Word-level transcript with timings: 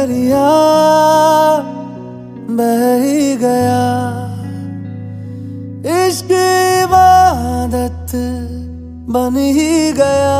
दरिया 0.00 0.48
बह 2.50 2.94
ही 3.02 3.36
गया। 3.36 3.80
इश्क 6.06 6.28
इबादत 6.84 8.12
बन 9.10 9.36
ही 9.36 9.92
गया। 9.92 10.38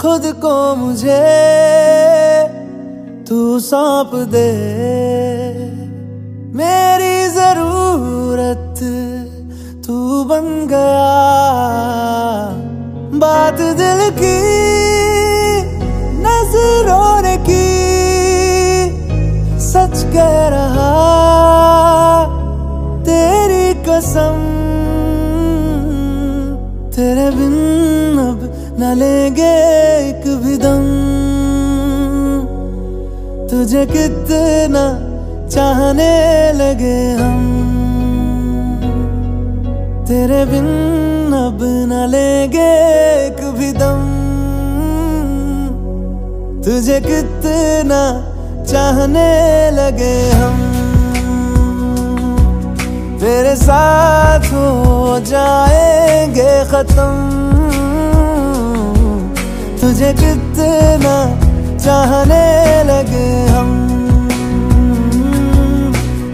खुद 0.00 0.22
को 0.26 0.76
मुझे 0.76 1.22
तू 3.28 3.60
सौंप 3.60 4.10
दे। 4.14 4.52
मेरी 6.54 7.28
ज़रूरत 7.28 8.78
तू 9.86 10.24
बन 10.24 10.66
गया। 10.66 11.08
बात 13.18 13.60
दिल 13.60 14.10
की 14.10 14.65
कसम, 23.96 24.40
तेरे 26.92 27.28
बिन 27.30 27.54
अब 28.20 28.40
न 28.80 28.92
लेंगे 28.94 29.52
एक 30.00 30.24
भी 30.42 30.56
दम। 30.56 30.84
तुझे 33.50 33.84
कितना 33.86 34.84
चाहने 35.48 36.12
लगे 36.52 36.98
हम, 37.12 37.40
तेरे 40.04 40.44
बिन 40.44 40.68
अब 41.32 41.58
न 41.62 42.04
लेंगे 42.10 42.68
एक 43.16 43.42
भी 43.58 43.72
दम। 43.72 44.04
तुझे 46.62 47.00
कितना 47.00 48.04
चाहने 48.64 49.30
लगे 49.72 50.14
हम। 50.34 50.65
तेरे 53.26 53.54
साथ 53.56 54.44
हो 54.46 55.20
जाएँगे 55.20 56.52
खत्म। 56.64 57.14
तुझे 59.80 60.12
कितना 60.12 61.16
चाहने 61.78 62.46
लगे 62.84 63.30
हम। 63.46 63.70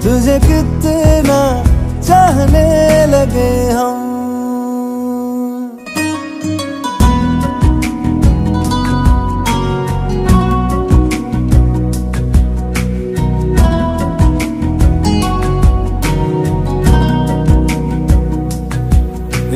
तुझे 0.05 0.39
कितना 0.39 1.41
चाहने 2.03 2.69
लगे 3.07 3.51
हम। 3.71 3.92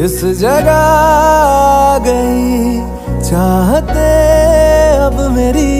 इस 0.06 0.20
जगह 0.40 1.98
गई। 2.02 2.74
चाहते 3.20 4.04
अब 5.06 5.16
मेरी 5.32 5.72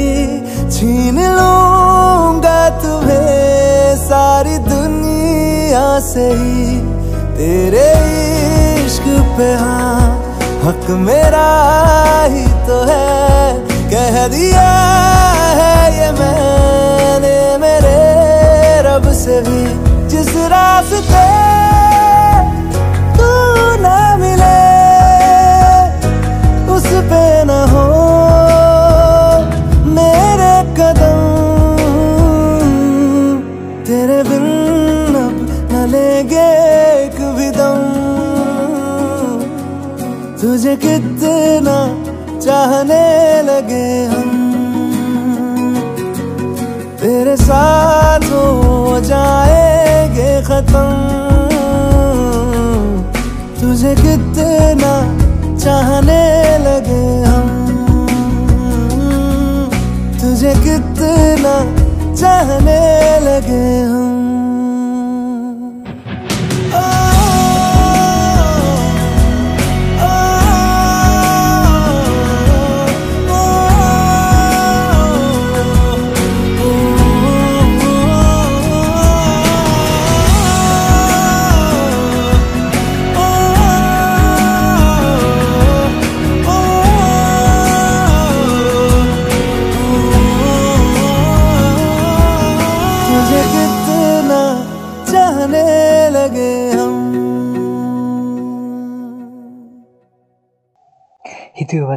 छीन 0.71 1.21
लूँगा 1.35 2.59
तुम्हें 2.83 3.97
सारी 3.99 4.57
दुनिया 4.67 5.87
से 6.09 6.27
ही। 6.33 6.81
तेरे 7.39 7.87
इश्क 8.87 9.07
पे 9.39 9.49
हाँ 9.63 10.01
हक 10.65 10.91
मेरा 11.07 11.47
ही 12.35 12.45
तो 12.67 12.83
है। 12.91 13.55
कह 13.95 14.27
दिया 14.29 14.69
है 15.61 15.75
ये 15.99 16.11
मैंने 16.19 17.37
मेरे 17.59 17.97
रब 18.89 19.13
से 19.15 19.41
भी, 19.49 19.65
जिस 20.09 20.37
रास्ते 20.55 21.27
कितना 40.77 41.79
चाहने 42.41 43.07
लगे 43.43 44.07
हम। 44.07 44.47
तेरे 47.01 47.37
साथ 47.37 48.21
हो 48.21 49.01
जाएँगे 49.01 50.43
खत्म। 50.43 50.85
तुझे 53.61 53.95
कितना 53.95 54.95
चाहने 55.59 56.25
लगे 56.59 57.07
हम। 57.23 57.49
तुझे 60.21 60.55
कितना 60.55 61.55
चाहने 62.15 62.81
लगे 63.21 63.81
हम। 63.81 63.96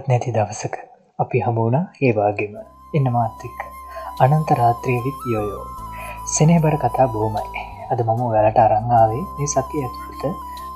නැති 0.09 0.31
දවසක 0.35 0.75
අපි 1.19 1.39
හමුවුණ 1.45 1.77
ඒවාගේම 2.05 2.53
එන්න 2.97 3.07
මාත්තික් 3.15 3.59
අනන්ත 4.25 4.51
රාත්‍රියවිත් 4.59 5.19
යොයෝ 5.33 5.65
සෙනේබර 6.35 6.75
කතා 6.83 7.07
බෝමයි 7.13 7.63
අද 7.91 7.99
මම 8.05 8.21
වැලට 8.33 8.59
අරංආාවේ 8.63 9.23
මේ 9.35 9.49
සතිය 9.53 9.83
ඇතුළත 9.83 10.23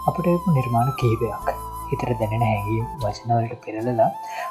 අපට 0.09 0.27
එපු 0.31 0.55
නිර්මාණ 0.57 0.91
කීපයක් 0.99 1.53
හිතර 1.89 2.13
දැනෙන 2.19 2.45
හැඟීම් 2.45 2.85
වචනවලට 3.01 3.59
පෙරලලා 3.65 4.09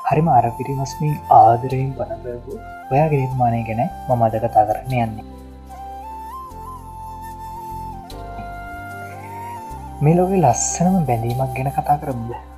හරිම 0.08 0.30
අරපිරිමස්මින් 0.30 1.16
ආදරයෙන් 1.38 1.90
පනබවූ 1.98 2.58
ඔයාගේ 2.92 3.20
නිර්මාණය 3.24 3.64
ගැන 3.68 3.82
මම 4.08 4.22
අද 4.26 4.38
කතා 4.38 4.68
කරන්න 4.68 4.94
යන්නේ. 5.00 5.26
මේ 10.02 10.16
ලෝක 10.16 10.32
ලස්සනම 10.36 11.04
බැඳීමක් 11.04 11.52
ගැන 11.58 11.70
කතා 11.72 11.98
කරමුද? 11.98 12.51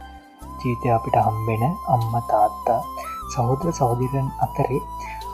ජීවිතය 0.64 0.94
අපිට 0.96 1.16
හම්බෙන 1.24 1.64
අම්ම 1.94 2.14
තාත්තා 2.30 2.80
සහෝදර 3.32 3.72
සහෝදිරන් 3.78 4.28
අතරේ 4.44 4.80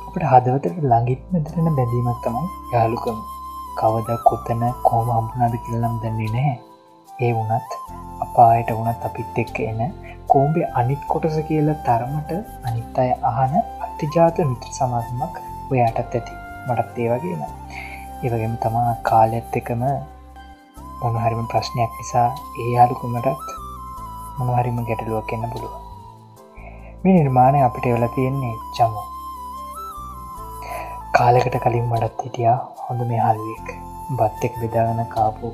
අපට 0.06 0.24
හදවතට 0.30 0.80
ළඟිත්ම 0.84 1.34
දෙරෙන 1.44 1.76
බැඳීමක් 1.76 2.18
තමයි 2.24 2.46
යාලුකම 2.72 3.18
කවද 3.78 4.16
කොතන 4.28 4.62
කෝම 4.88 5.08
හම්පුනාද 5.16 5.54
කියලනම් 5.64 5.94
දන්නේ 6.02 6.30
නැහැ. 6.34 6.56
ඒ 7.18 7.32
වනත් 7.36 7.70
අපායට 8.24 8.72
වනත් 8.76 9.06
අපිත් 9.08 9.38
එක්ක 9.42 9.60
එන 9.66 9.80
කෝම්බේ 10.32 10.72
අනිත් 10.80 11.02
කොටස 11.12 11.36
කියලා 11.48 11.78
තරමට 11.86 12.32
අනිත් 12.68 12.98
අය 13.02 13.10
අහන 13.30 13.54
අතිජාත 13.86 14.42
මිත්‍ර 14.50 14.70
සමාගමක් 14.78 15.40
ඔයාටත් 15.70 16.00
ඇති. 16.00 16.34
මටත් 16.66 16.98
ඒ 16.98 17.08
වගේම 17.12 17.42
ඒවගේම 18.24 18.54
තමා 18.62 18.92
කාලෙත් 19.10 19.56
එකම 19.60 19.82
මොනහරිම 21.02 21.46
ප්‍රශ්නයක් 21.52 21.92
නිසා 21.98 22.28
ඒ 22.60 22.68
යාලුකුමටත් 22.74 23.59
මොනහරිම 24.40 24.82
ගැටලුවක් 24.88 25.32
එන්න 25.36 25.46
පුළුව 25.52 25.74
මේ 27.02 27.16
නිර්මාණය 27.16 27.64
අපිට 27.66 27.88
එවල 27.90 28.06
තියෙන්නේ 28.14 28.54
චමු 28.76 29.02
කාලෙකට 31.14 31.56
කලින් 31.62 31.86
මටත් 31.86 32.22
හිටියා 32.24 32.58
හොඳ 32.82 33.00
මේ 33.08 33.20
හල්ුවෙක්. 33.20 33.68
බත් 34.18 34.46
එක් 34.46 34.54
බෙදාගන 34.60 35.00
කාපු 35.14 35.48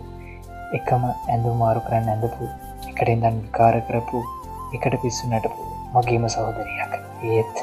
එකම 0.79 1.03
ඇඳු 1.07 1.55
මාරු 1.61 1.81
කරන්න 1.87 2.11
ඇඳපු 2.13 2.49
එකට 2.91 3.09
ඉදන් 3.15 3.39
විකාර 3.39 3.77
කරපු 3.89 4.21
එකට 4.77 4.97
පිස්සු 5.03 5.31
නටපු 5.31 5.63
මගේම 5.95 6.27
සහෝදරයක්. 6.35 6.93
ඒත් 7.31 7.55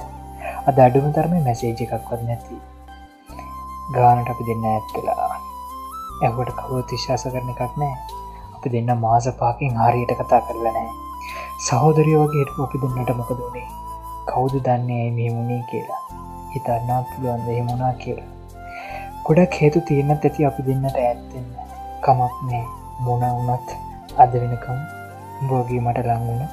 අද 0.68 0.78
අඩුම 0.86 1.08
ධර්ම 1.16 1.36
මැසේජ 1.48 1.84
එකක්වත් 1.86 2.22
නැති. 2.28 2.58
ගානට 3.92 4.32
අපි 4.32 4.44
දෙන්න 4.50 4.68
ඇත්වෙලා 4.68 5.30
ඇහුවට 6.22 6.54
කවුත් 6.60 6.92
විශ්වාස 6.94 7.26
කරන 7.28 7.50
එකක් 7.54 7.74
නෑ 7.78 7.96
අපි 8.56 8.74
දෙන්න 8.74 8.92
මාස 9.02 9.26
පාකින් 9.40 9.82
හරියට 9.82 10.14
කතා 10.20 10.42
කරලා 10.48 10.74
නෑ 10.76 10.92
සහෝදරිය 11.66 12.16
වගේ 12.20 12.46
අපි 12.64 12.78
දෙන්නට 12.82 13.12
මොකද 13.18 13.38
වනේ? 13.42 13.68
කවුද 14.30 14.56
දන්නේ 14.66 14.98
ඇයි 15.02 15.12
මෙමුණේ 15.18 15.62
කියලා? 15.70 16.02
හිතන්නාත් 16.54 17.06
පුළුවන්ද 17.12 17.48
එහෙමුණා 17.54 17.92
කියලා? 18.02 18.32
ගොඩක් 19.26 19.56
හේතු 19.62 19.84
තියන්නත් 19.90 20.26
ඇති 20.28 20.48
අපි 20.50 20.66
දෙන්නට 20.68 20.98
ඇත්තෙන්න 21.04 21.48
කමක් 22.04 22.36
නෑ 22.50 22.66
මොන 23.06 23.24
වනත් 23.38 23.78
අද 24.26 24.36
වෙනකම් 24.42 24.84
බෝගී 25.48 25.80
මට 25.86 26.06
ලංවුණ 26.10 26.44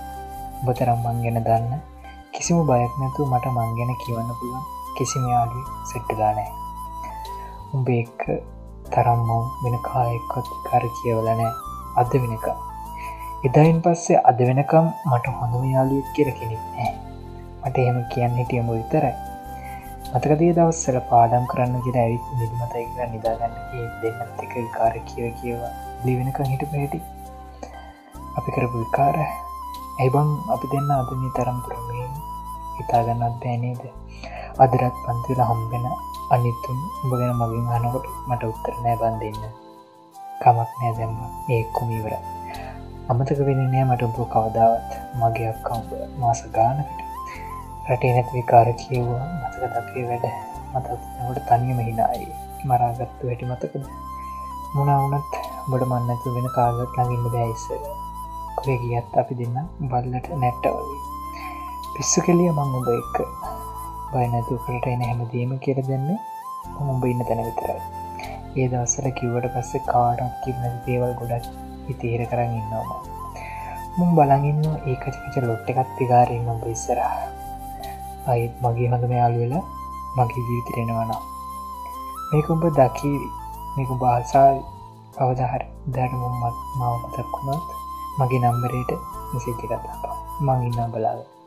බතරම් 0.65 1.03
මං 1.05 1.21
ගැන 1.25 1.43
දන්න. 1.49 1.83
කිසිම 2.35 2.63
බයක් 2.71 2.95
නැතු 3.03 3.29
මට 3.33 3.55
මං 3.56 3.77
ගැන 3.79 3.93
කියවන්න 4.06 4.33
පුළුවන්. 4.39 4.65
කිසිම 4.97 5.29
යාලි 5.35 5.67
සෙට්ටලා 5.91 6.33
නෑ 6.39 6.51
උඹ 7.75 7.95
එක්ක 7.99 8.27
තරම් 8.95 9.29
මං 9.29 9.47
වෙන 9.63 9.79
කායෙක්කොත් 9.93 10.56
කර 10.67 10.91
කියවලනෑ 10.99 11.55
අද 12.01 12.21
වෙනක 12.23 12.53
එදායින් 13.49 13.79
පස්සේ 13.85 14.19
අද 14.31 14.41
වෙනකම් 14.49 14.87
මට 15.11 15.27
හොඳම 15.37 15.63
යාලුවත් 15.75 16.09
කියර 16.15 16.29
කෙනෙක් 16.39 16.65
නෑ 16.73 16.91
මට 17.65 17.77
එහෙම 17.83 17.99
කියන්න 18.13 18.35
හිටියම 18.39 18.67
විතරයි. 18.71 19.13
මතකදේ 20.13 20.51
දවස්සල 20.57 20.99
පාඩම් 21.11 21.45
කරන්න 21.51 21.79
ගෙන 21.85 21.97
ඇවිත් 22.01 22.27
නිදිමතයි 22.41 22.83
කර 22.97 23.09
නිදාගන්න 23.13 23.55
දෙන්නත් 24.03 24.43
එක 24.45 24.53
කාර 24.75 24.95
කියව 25.09 25.31
කියවා 25.41 25.71
ලිවෙනක 26.05 26.41
හිට. 26.51 26.65
පැටි 26.73 27.01
අපි 28.39 28.51
කරපු 28.57 28.83
විකාර. 28.83 29.17
ඇයිබං 30.01 30.29
අපි 30.57 30.67
දෙන්න 30.73 30.93
අදනී 30.99 31.33
තරම් 31.39 31.59
තුරමේ 31.65 32.09
හිතාගන්නත් 32.77 33.41
බෑනේද 33.45 33.83
අදරත් 34.67 35.01
පන්තිල 35.07 35.41
හම්බෙන 35.49 35.87
අනිත්තුන් 36.37 36.79
උඹ 37.05 37.17
ගැන 37.17 37.33
මගින් 37.41 37.73
හනකොට 37.73 38.13
මට 38.29 38.53
උත්තර 38.53 38.77
නෑ 38.85 39.01
බන්ධන්න 39.01 39.57
කමක් 40.43 40.71
නෑ 40.81 40.93
දැම්ම. 41.01 41.19
ඒක්කුමීවර 41.57 42.15
අමතක 43.11 43.41
වෙන 43.47 43.61
නෑ 43.61 43.85
මට 43.85 44.03
උඹ 44.07 44.19
කවදාවත් 44.33 44.91
මගේ 45.21 45.47
අක්කම්ප 45.53 45.89
මාස 46.21 46.41
ගානකට 46.57 47.01
රටේ 47.87 48.11
නැති 48.15 48.35
විකාර 48.35 48.69
කියවවා. 48.81 49.25
මතක 49.37 49.62
දකේ 49.77 50.05
වැඩ. 50.09 50.27
මතට 50.75 51.41
තනියම 51.49 51.81
හිනායි. 51.87 52.27
මරාගත්තු 52.69 53.29
වැටි 53.29 53.49
මතකද? 53.51 53.87
මුණවනත් 54.75 55.33
බොඩ 55.71 55.85
මන්නතු 55.89 56.35
වෙන 56.35 56.47
කාගත් 56.57 56.99
ලඟින්න 56.99 57.33
බැයිස්සර 57.33 57.81
කොය 58.59 58.77
ගියත් 58.83 59.17
අපි 59.23 59.39
දෙන්න 59.41 59.56
බල්ලට 59.91 60.29
නැට්ට 60.43 60.69
වගේ. 60.77 61.01
පිස්සු 61.95 62.25
කෙලිය 62.27 62.53
මං 62.53 62.77
උඹ 62.81 62.93
එක්ක. 62.93 63.19
බයනැතු 64.13 64.61
කරට 64.67 64.87
එන 64.93 65.03
හැමදීම 65.09 65.56
කියර 65.65 65.83
දෙන්න 65.91 66.06
උඹ 66.85 67.11
ඉන්න 67.11 67.27
තැන 67.27 67.43
විතරයි. 67.49 67.81
ඒ 68.59 68.69
දවස්සල 68.69 69.11
කිව්වට 69.19 69.51
පස්සේ 69.56 69.83
කාඩක් 69.91 70.39
කිවන 70.45 70.81
දේවල් 70.87 71.19
ගොඩක් 71.23 71.69
හිතේර 71.91 72.23
කරන්න 72.31 72.59
ඉන්නවා 72.59 72.99
මුම් 73.97 74.11
බලඟන්න 74.17 74.79
ඒකචිච 74.87 75.35
ලොට්ට 75.43 75.71
එකත් 75.73 75.91
පිකාරන්න 75.99 76.51
උඹ 76.53 76.65
ඉස්සරහ 76.73 77.05
අයිත් 78.27 78.55
මගේ 78.63 78.89
හඳම 78.89 79.13
යාලුවෙලා 79.13 79.65
මගේ 80.17 80.45
ජීවිතරෙනවනා 80.47 81.21
මේකුඹ 82.31 82.65
දකීවි 82.77 83.29
මේක 83.75 83.91
භාසා 84.01 84.53
කවදහර 85.17 85.63
දැරමුම්මත් 85.95 86.57
මවමතක් 86.79 87.29
වුණොත් 87.35 87.67
මගේ 88.19 88.41
නම්බරයට 88.43 88.97
මෙසේජ 89.33 89.61
කතාපා 89.61 90.17
මං 90.41 90.67
ඉන්නා 90.69 90.89
බලාව 90.89 91.40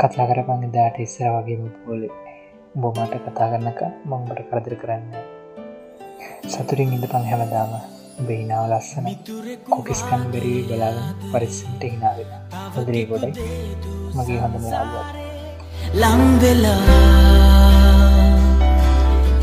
කතා 0.00 0.24
කරපන් 0.28 0.62
දාට 0.74 0.96
ඉස්සර 1.04 1.28
වගේම 1.34 1.64
පෝලේ 1.80 2.12
උඹ 2.74 2.84
මට 2.90 3.14
කතා 3.24 3.48
කරන්නක 3.50 3.80
මංබට 4.10 4.40
කරදර 4.50 4.74
කරන්න. 4.82 5.04
සතුරින් 6.52 6.94
ඉඳ 6.96 7.04
පං 7.12 7.26
හැමදාම 7.30 7.72
බහිනාව 8.28 8.64
ලස්සන 8.70 9.06
කොකිස්කන් 9.68 10.22
බැරී 10.32 10.62
බලාගෙන 10.68 11.28
පරිස්සට 11.32 11.82
හිනාවෙන 11.84 12.30
හොදරේ 12.76 13.04
ගොඩයි. 13.10 13.46
මගේ 14.16 14.40
හොඳම 14.42 14.64
යාලුවත් 14.72 15.08
ලංවෙලා 16.00 16.80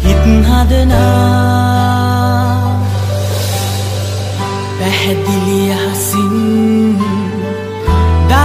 හිත් 0.03 0.25
හදනා 0.49 1.57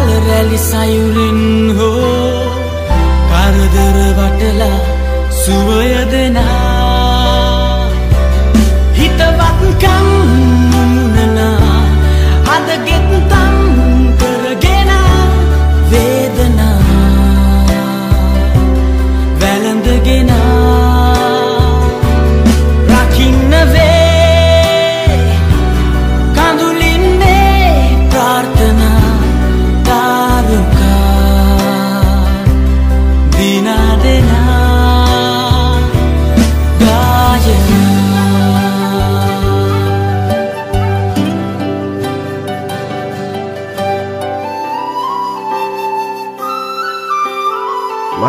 පැහැදිලි 0.03 0.09
අහසින් 0.09 0.09
දල 0.09 0.29
රැලි 0.29 0.59
සයුරින් 0.59 1.77
හෝ 1.79 2.47
කරදර 3.31 3.99
වටලා 4.19 4.79
සුවය 5.45 6.11
දෙනා. 6.11 7.91
හිතවත්කම් 8.95 10.32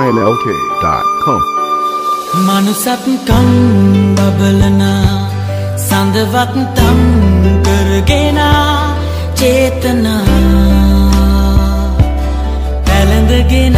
lionlk.com. 0.06 1.42
මනුසත්කම් 2.38 3.50
බබලන 4.16 4.82
සඳවත්තම් 5.80 7.00
කරගෙන 7.66 8.40
චේතනා 9.34 10.26
පැළඳගෙන 12.86 13.78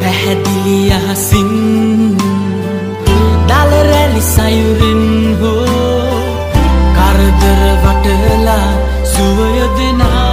පැහැදිලි 0.00 0.78
අහසින් 0.92 1.52
දලරැලි 3.48 4.22
සයුරෙන් 4.26 5.04
හෝ 5.40 5.66
කරදර 6.96 7.62
වටලා 7.84 8.68
සුවය 9.06 9.52
දෙනා 9.76 10.29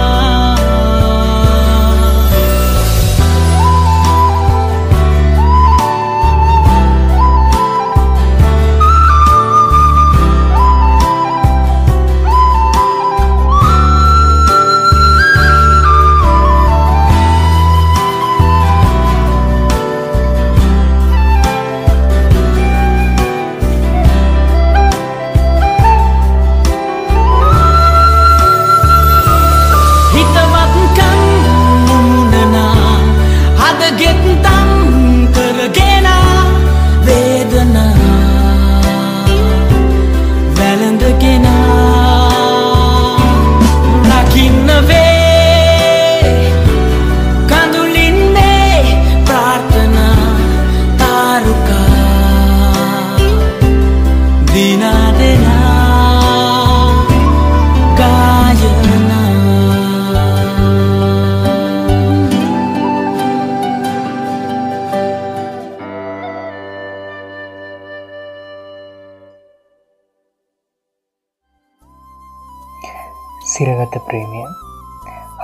හදවත 73.88 74.04
ප්‍රේමය. 74.06 74.40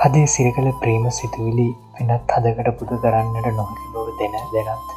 හදේ 0.01 0.25
සිරිකල 0.25 0.67
ප්‍රේම 0.81 1.05
සිතුවිලි 1.11 1.67
වෙනත් 1.95 2.33
හදකට 2.33 2.69
පුද 2.79 2.91
කරන්නට 3.03 3.47
නොහැකි 3.49 3.87
බව 3.93 4.07
දෙන 4.19 4.35
දෙනත් 4.53 4.89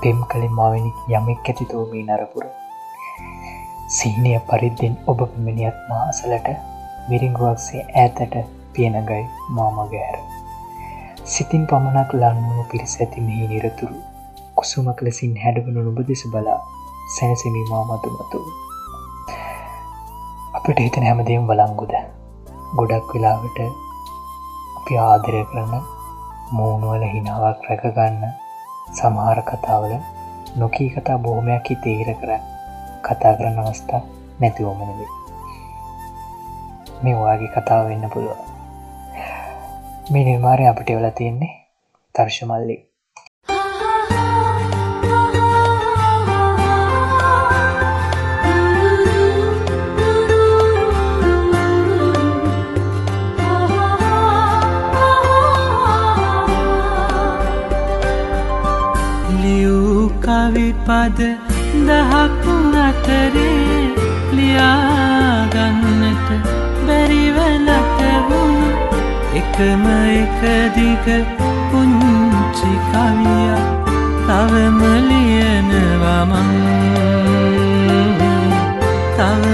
පෙම් 0.00 0.18
කලින් 0.30 0.52
මවැනි 0.52 0.90
යමෙක් 1.10 1.48
ඇති 1.50 1.64
තෝමී 1.64 2.04
නරපුර. 2.06 2.44
සීනය 3.88 4.32
පරිද්දෙන් 4.48 4.94
ඔබ 5.06 5.20
පෙමිණියත් 5.26 5.78
මාසලට 5.90 6.48
මිරිංගුවක්සේ 7.08 7.84
ඈතට 7.94 8.34
පියනගයි 8.74 9.22
මාමගෑර 9.50 10.18
සිතින් 11.26 11.64
පමණක් 11.66 12.10
ලන්නුව 12.14 12.66
පිරිස 12.72 12.96
ඇති 12.98 13.24
මෙහි 13.28 13.48
නිරතුරු 13.52 13.96
කුසුමක් 14.56 15.00
ලෙසින් 15.06 15.32
හැඩවනු 15.44 15.86
නුබ 15.86 16.02
දෙස 16.10 16.24
බලා 16.34 16.58
සැනසෙමීමා 17.16 17.84
මතුමතු 17.86 18.42
අපට 20.56 20.78
හිතන 20.80 21.08
හැමදේම් 21.08 21.48
වලංගුද 21.48 21.96
ගොඩක් 22.76 23.10
වෙලාවට 23.14 23.58
අපි 24.78 24.94
ආදරය 25.00 25.42
කරන 25.50 25.74
මූුණුවල 26.52 27.04
හිනාවක් 27.12 27.66
රැකගන්න 27.68 28.22
සමහර 28.92 29.40
කතාවල 29.50 29.92
නොකී 30.56 30.88
කතා 30.94 31.18
බොහොමයක් 31.18 31.70
හි 31.70 31.76
තේර 31.84 32.08
කර 32.20 32.32
කතා 33.02 33.34
කරන්න 33.38 33.60
අවස්ථා 33.62 34.02
නැතිවෝමනද 34.40 35.04
මේ 37.02 37.16
වාගේ 37.20 37.52
කතාව 37.54 37.88
වෙන්න 37.88 38.10
පුළුවන්. 38.10 38.42
මේ 40.10 40.24
නිර්මාරය 40.24 40.66
අපට 40.66 40.88
වෙලා 40.90 41.14
තියෙන්නේ 41.18 41.52
තර්ශමල්ලි. 42.14 42.76
කවිපද 60.46 61.20
දහක් 61.88 62.44
අතරේ 62.78 63.84
ලියාගන්නට 64.36 66.28
බැරිවලටවුණු 66.86 68.70
එකම 69.40 69.84
එකදිග 70.12 71.06
පුංචි 71.70 72.72
කවිය 72.90 73.50
තවම 74.26 74.80
ලියනවමං 75.08 76.52
තවම 79.16 79.53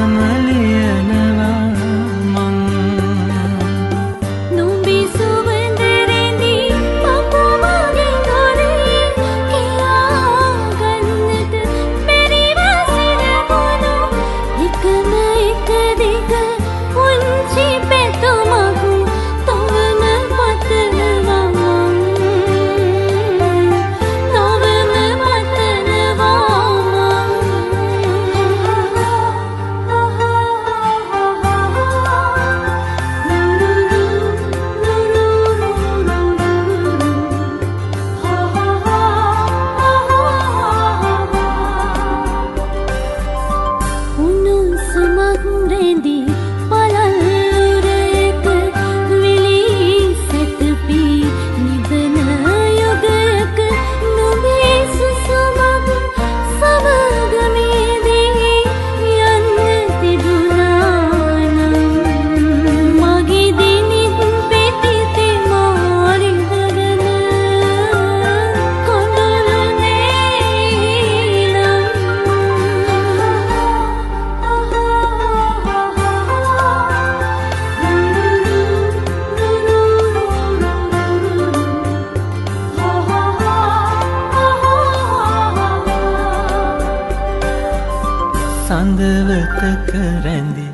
සඳවතක 88.81 89.91
රැඳි 90.25 90.67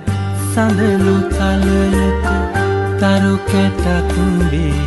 සඳලු 0.50 1.14
තලයට 1.30 2.26
තරු 3.00 3.32
කැටක් 3.48 4.12
වේ 4.50 4.84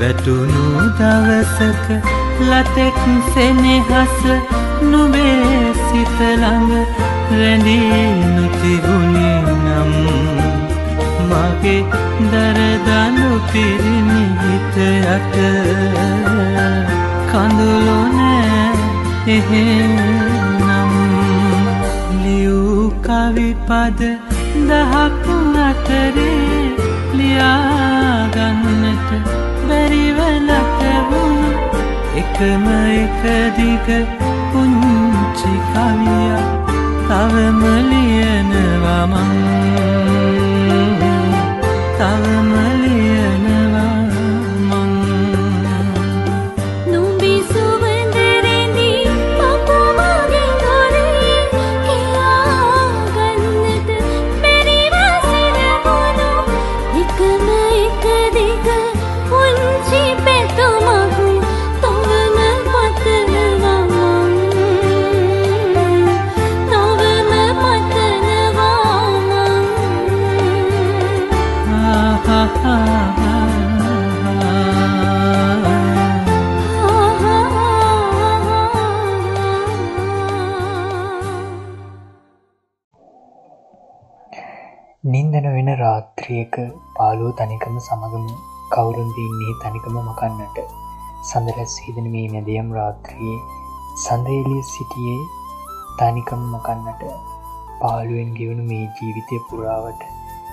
වැටුණු 0.00 0.64
දවසක 0.98 1.86
ලතෙක් 2.48 2.98
සෙනෙහස 3.32 4.18
නුඹේ 4.90 5.72
සිත 5.84 6.18
ළඟ 6.20 6.74
රැඳී 7.38 8.04
නොතිබුණේ 8.34 9.40
නම්. 9.56 9.94
මගේ 11.30 11.80
දරදනු 12.32 13.30
පිරිමි 13.52 14.24
හිත 14.42 14.76
යට 14.86 15.36
කඳුළු 17.32 18.00
නෑ 18.18 18.68
එහෙ 19.36 19.64
කවිපද 23.06 24.00
දහක් 24.68 25.30
අතරේ 25.60 26.74
ලියාගන්නට 27.18 29.10
බැරිවලට 29.68 30.82
වුණ 31.10 31.44
එකම 32.20 32.66
එක 32.94 33.22
දිග 33.58 33.88
පුංචි 34.50 35.54
කවිය 35.72 36.32
තවම 37.08 37.62
ලියනවා 37.90 39.04
මං. 39.06 39.32
තවම 41.98 42.49
රාත්‍රියක 86.30 86.54
පාලුව 86.94 87.34
තනිකම 87.34 87.74
සමගම 87.80 88.26
කවුරුන්දන්නේ 88.70 89.54
තනිකම 89.62 89.96
මකන්නට. 90.00 90.58
සඳරැස් 91.22 91.74
හිදන 91.84 92.06
මේ 92.06 92.28
මැදියම් 92.30 92.68
රාත්‍රයේ 92.70 93.38
සඳේලිය 93.96 94.62
සිටියේ 94.64 95.18
තනිකම 95.98 96.42
මකන්නට 96.52 97.02
පාලුවෙන් 97.80 98.30
ගෙවුණු 98.36 98.64
මේ 98.70 98.86
ජීවිතය 98.94 99.40
පුරාවට 99.48 100.06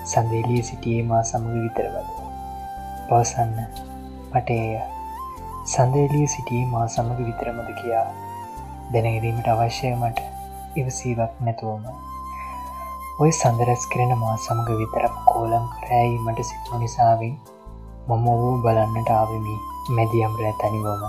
සඳේලිය 0.04 0.62
සිටියේ 0.62 1.06
මා 1.06 1.22
සමඟ 1.22 1.62
විතරවද? 1.62 2.10
පවසන්න. 3.06 3.54
මටේය 4.32 4.82
සඳේලිය 5.66 6.26
සිටියේ 6.26 6.66
මා 6.66 6.86
සමඟ 6.88 7.22
විතරමද 7.22 7.70
කියා 7.80 8.06
දැනගරීමට 8.92 9.54
අවශ්‍යය 9.54 9.94
මට. 9.94 10.28
ඉවසීවක් 10.76 11.32
නැතුවම. 11.40 12.07
ඔය 13.18 13.30
සඳරැස් 13.34 13.84
කරෙන 13.92 14.12
මා 14.18 14.34
සමඟ 14.36 14.76
විතරක් 14.80 15.14
කෝලම් 15.28 15.64
කරෑීමට 15.76 16.40
සිතුව 16.48 16.74
නිසාවෙන් 16.82 17.32
මම 18.08 18.28
ඔවූ 18.34 18.52
බලන්නට 18.64 19.10
ආවමි 19.14 19.54
මැදියම් 19.96 20.36
රෑ 20.40 20.54
තනිවම. 20.60 21.02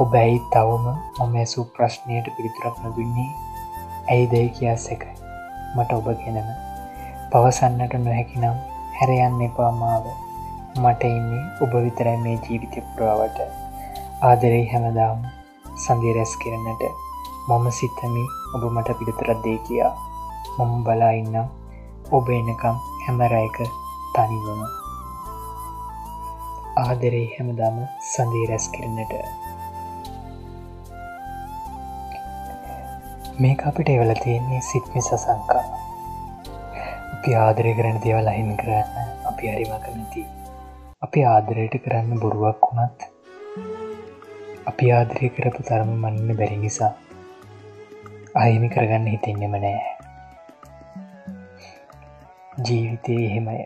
ඔබ 0.00 0.16
ඇයි 0.20 0.38
තවම 0.54 0.86
මම 1.18 1.36
ඇසූ 1.42 1.64
ප්‍රශ්නයට 1.74 2.32
පිළිතුරක් 2.36 2.80
නොදුන්නේ? 2.84 3.28
ඇයි 4.10 4.30
දැයි 4.32 4.54
කියා 4.56 4.78
සැකයි 4.86 5.12
මට 5.76 5.98
ඔබ 5.98 6.10
ගැනම. 6.22 6.48
පවසන්නට 7.30 8.00
නොහැකිනම් 8.06 8.58
හැරයන්න 8.96 9.38
එපාමාව 9.50 10.10
මට 10.82 11.12
ඉන්නේ 11.12 11.44
ඔබ 11.62 11.80
විතරයි 11.84 12.18
මේ 12.24 12.36
ජීවිත 12.44 12.82
පුරාවට. 12.88 13.38
ආදරෙයි 14.22 14.66
හැමදාම් 14.72 15.30
සඳී 15.84 16.18
රැස් 16.18 16.36
කරනට 16.42 16.90
මම 17.48 17.72
සිතමි 17.80 18.28
ඔබ 18.54 18.70
මට 18.74 18.98
පිළිතුරත් 18.98 19.40
දේ 19.44 19.58
කියා. 19.68 19.96
මම 20.58 20.76
බලා 20.84 21.14
ඉන්නම්. 21.20 21.48
ඔබ 22.12 22.28
එනකම් 22.36 22.76
හැමරයක 23.04 23.58
තනිවම. 24.14 24.62
ආදරේ 26.80 27.26
හැමදාම 27.34 27.78
සඳී 28.08 28.46
රැස් 28.48 28.66
කරනට 28.74 29.12
මේක 33.42 33.60
අපිට 33.70 33.90
එවල 33.94 34.12
තියෙන්නේ 34.22 34.60
සිත්මි 34.68 35.02
සසංකා 35.02 35.64
අපි 37.14 37.34
ආදරය 37.42 37.72
කරන 37.78 37.98
දේවල් 38.04 38.30
අහින් 38.32 38.50
කරන්න 38.60 39.10
අපි 39.30 39.52
හරිම 39.52 39.74
කමති 39.84 40.22
අපි 41.02 41.26
ආදරයට 41.32 41.76
කරන්න 41.84 42.22
බොරුවක් 42.22 42.70
වුණත් 42.70 43.06
අපි 44.70 44.94
ආදරය 44.96 45.34
කරපු 45.36 45.68
තරම 45.68 45.94
මන්න 45.96 46.40
බැරි 46.40 46.58
නිසා 46.64 46.92
අහිමි 48.36 48.74
කරගන්න 48.74 49.14
හිතෙන්නෙම 49.14 49.62
නෑ. 49.64 49.97
ජීවිතය 52.66 53.14
එහෙමය. 53.26 53.58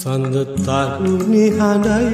සඳ 0.00 0.36
තරුණි 0.66 1.44
හඬයි. 1.58 2.10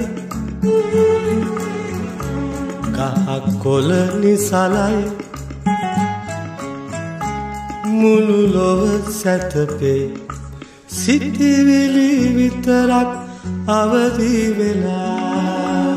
ගහක් 2.97 3.45
කොල 3.65 3.91
නිසලයි. 4.23 5.03
මුළු 7.99 8.41
ලොව 8.55 8.81
සැතපේ 9.21 10.03
සිතිවිලි 10.97 12.11
විතරක් 12.37 13.14
අවදි 13.67 14.53
වෙලා. 14.59 15.97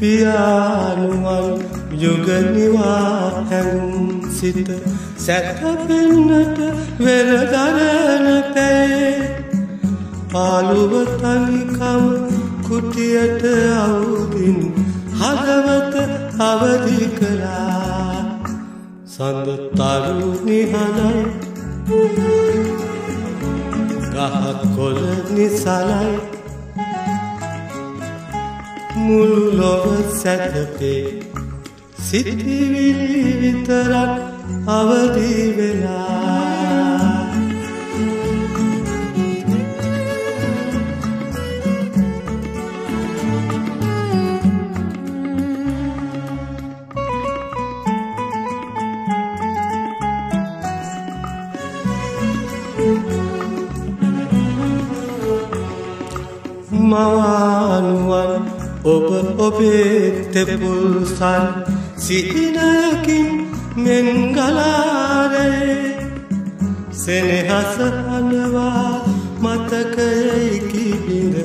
පියානුවල් 0.00 1.48
යුගනිවා 2.02 3.44
හැඟුම් 3.50 4.30
සිත 4.30 4.87
සැතපෙන්නට 5.28 6.58
වෙරදරන 6.98 8.28
පැේ 8.54 9.08
පාළුව 10.32 10.92
තනිකම 11.22 12.04
කුටියට 12.68 13.44
අවුදින් 13.80 14.56
හදවත 15.20 15.96
අවදි 16.40 17.08
කළා. 17.18 18.14
සඳ 19.14 19.48
තරු 19.76 20.30
නිහනයි 20.46 21.12
ගහක් 24.14 24.64
කොල 24.76 25.02
නිසලයි. 25.34 26.16
මුළු 28.96 29.44
ලොව 29.60 29.84
සැතපේ 30.14 31.04
සිතිවිලි 32.06 33.22
විතරක් 33.40 34.27
අවදි 34.68 35.32
වෙලා. 35.56 36.38
මවානුවන් 56.90 58.32
ඔබ 58.84 59.08
ඔබේ 59.38 60.24
තෙපුල් 60.32 61.04
සල් 61.06 61.44
සිහිනයකින් 63.88 64.06
මෙන්ගලාරේ 64.36 65.96
සෙනෙහස 66.94 67.76
හනවා 68.08 68.92
මතකයයිකි 69.44 70.86
බිඳ 71.04 71.36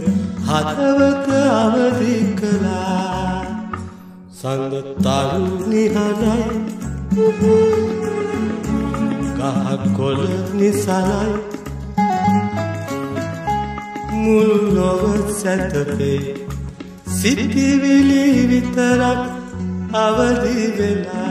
හදවත 0.48 1.28
අවදි 1.54 2.16
කලා 2.40 3.38
සඳ 4.34 4.74
තරු 5.00 5.46
නිහනයි 5.72 6.36
ගහක් 9.38 9.82
කොල 9.98 10.22
නිසලයි. 10.54 11.34
මුළු 14.16 14.60
ලොව 14.76 15.04
සැතපේ 15.34 16.22
සිතිවිලි 17.14 18.24
විතරක් 18.50 19.22
අවදි 19.98 20.58
වෙලා. 20.78 21.23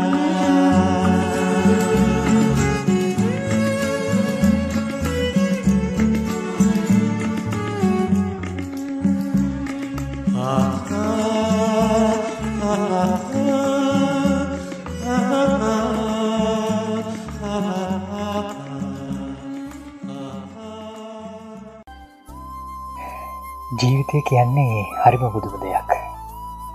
ජීවිතය 24.12 24.28
කියන්නේ 24.28 24.84
හරිම 25.02 25.24
බුදුම 25.32 25.54
දෙයක්. 25.60 25.90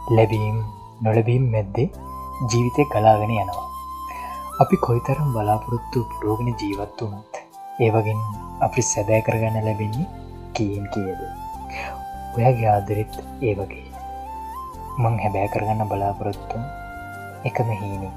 ලැබීම් 0.09 0.57
නොලබීම් 1.01 1.43
මැද්දේ 1.53 1.85
ජීවිතය 2.49 2.85
ගලාගෙන 2.89 3.29
යනවා. 3.29 3.65
අපි 4.59 4.77
කොයිතරම් 4.77 5.29
බලාපොරොත්තු 5.33 6.01
පුරෝගෙන 6.13 6.55
ජීවත් 6.61 7.01
වනත් 7.01 7.35
ඒවගින් 7.79 8.23
අපි 8.61 8.81
සැදෑ 8.81 9.21
කරගන්න 9.21 9.65
ලැබෙන්නේ 9.65 10.07
කීන් 10.53 10.87
කියද? 10.93 11.21
ඔයාගේ 12.37 12.69
ආදරෙත් 12.71 13.13
ඒ 13.41 13.53
වගේ. 13.53 13.85
මං 14.97 15.21
හැබෑ 15.21 15.53
කරගන්න 15.53 15.93
බලාපොරොත්තු 15.93 16.63
එකම 17.45 17.69
හීනේ. 17.83 18.13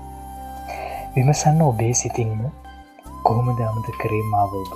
විමසන්න 1.15 1.63
ඔබේ 1.69 1.93
සිතින්ම 1.95 2.41
කොහොමද 3.23 3.61
අමත 3.69 3.95
කරේ 4.01 4.25
මාව 4.33 4.59
ඔබ? 4.65 4.75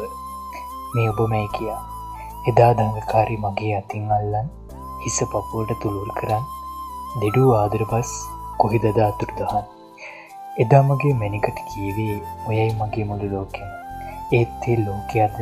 මේ 0.94 1.10
ඔබමැයි 1.10 1.52
කියා. 1.58 1.93
එදා 2.50 2.72
දඟකාරි 2.78 3.36
මගේ 3.42 3.70
අතින් 3.76 4.10
අල්ලන් 4.16 4.48
හිස 5.02 5.18
පපුුවට 5.28 5.70
තුළුල් 5.82 6.10
කරන්න 6.18 6.44
දෙඩූ 7.20 7.46
ආදරපස් 7.58 8.10
කොහිදද 8.60 8.98
අතුරු 9.06 9.36
දහන්. 9.38 9.64
එදා 10.62 10.82
මගේ 10.88 11.14
මැනිකට 11.20 11.58
කීවේ 11.70 12.16
ඔයයි 12.48 12.66
මගේ 12.80 13.06
මුළු 13.10 13.30
ලෝකෙම. 13.32 13.70
ඒත්තේ 14.38 14.76
ලෝකයද 14.82 15.40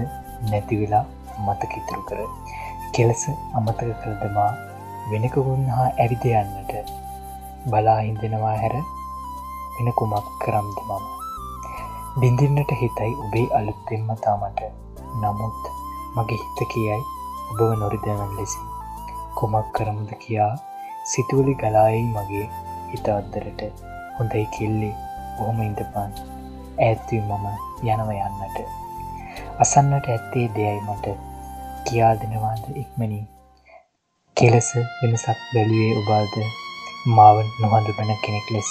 නැතිවෙලා 0.51 1.03
මතකිතුරු 1.47 2.03
කර. 2.09 2.23
කෙලස 2.95 3.27
අමතක 3.57 3.83
කරදමා 4.05 4.49
වෙනකගුන් 5.11 5.67
හා 5.75 5.91
ඇවිද 5.99 6.25
යන්නට 6.31 6.73
බලා 7.71 8.01
හින්දෙනවා 8.07 8.57
හැර 8.63 8.79
වෙන 9.75 9.93
කුමක් 9.99 10.33
කරම්ද 10.43 10.79
මම. 10.89 11.05
බිඳින්නට 12.21 12.81
හිතයි 12.81 13.13
ඔබේ 13.27 13.47
අලුත්තෙන්ම 13.59 14.19
තාමට. 14.25 14.67
නමුත් 15.23 15.82
මගේ 16.17 16.43
හිත 16.43 16.61
කියයි 16.73 17.01
ඔබව 17.51 17.71
නොරිදැනම් 17.81 18.37
ලෙසින් 18.39 18.67
කොමක් 19.37 19.73
කරමුද 19.77 20.13
කියා 20.23 20.53
සිතුවලි 21.05 21.55
ගලායි 21.55 22.05
මගේ 22.11 22.47
හිත 22.91 23.07
අත්දරට 23.13 23.61
හොඳයි 24.17 24.47
කෙල්ලේ 24.55 24.95
බොහොම 25.37 25.61
ඉඳපන්. 25.63 26.13
ඇත්තුයි 26.79 27.21
මම 27.21 27.47
යනව 27.85 28.11
යන්නට. 28.17 28.59
අසන්නට 29.59 30.09
ඇත්තේ 30.09 30.47
දෙයයි 30.57 30.81
මට. 30.87 31.15
කියා 31.87 32.15
දෙනවාද 32.21 32.65
ඉක්මනින්? 32.83 33.25
කෙලෙස 34.37 34.69
වෙනසක් 35.01 35.41
බැලුවේ 35.53 35.93
ඔබාද? 36.01 36.35
මාව 37.17 37.41
නොහඳු 37.63 37.97
පැන 37.97 38.13
කෙනෙක් 38.25 38.51
ලෙස. 38.51 38.71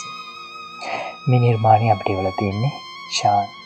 මේ 1.28 1.40
නිර්මාණය 1.40 1.92
අපිට 1.94 2.18
වල 2.18 2.32
තියන්නේ 2.40 2.72
ශාන්. 3.18 3.61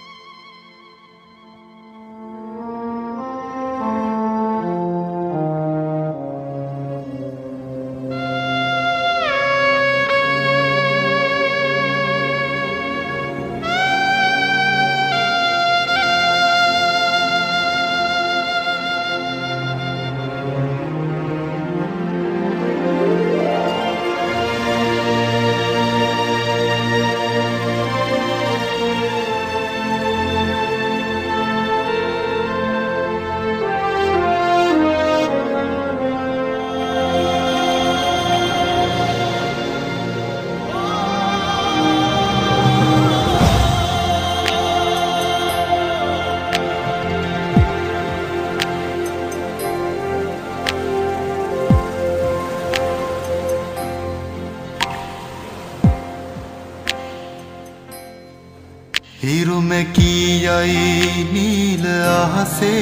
ஆசே 62.36 62.76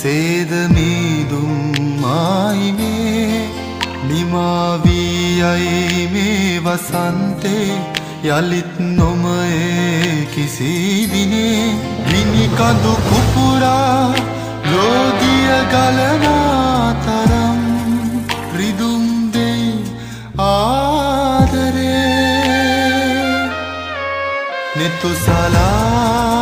சேத 0.00 0.52
மீதும் 0.74 1.60
மாய்மே 2.02 2.94
නිමාවීයයි 4.08 6.06
මේ 6.14 6.54
වසන්තේ 6.66 7.78
යළිත් 8.30 8.72
නොමයේ 8.92 10.26
කිසිදිනේ 10.34 11.64
විනිකඳු 12.06 12.92
කුපුරා 13.08 14.14
ලෝදිය 14.64 15.50
ගලනා 15.72 16.94
තරම් 17.04 17.62
රිදුම් 18.58 19.04
දෙයි 19.34 19.72
ආදරේ. 20.40 21.94
නෙතුසලා 24.78 26.33